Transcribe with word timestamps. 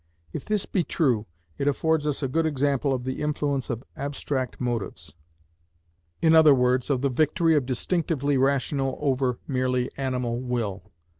If 0.33 0.45
this 0.45 0.65
be 0.65 0.83
true, 0.83 1.27
it 1.59 1.67
affords 1.67 2.07
us 2.07 2.23
a 2.23 2.27
good 2.27 2.47
example 2.47 2.91
of 2.91 3.03
the 3.03 3.21
influence 3.21 3.69
of 3.69 3.83
abstract 3.95 4.59
motives, 4.59 5.13
i.e., 6.23 6.33
of 6.35 6.43
the 7.01 7.11
victory 7.13 7.55
of 7.55 7.67
distinctively 7.67 8.35
rational 8.35 8.97
over 8.99 9.37
merely 9.47 9.91
animal 9.99 10.39
will. 10.39 10.91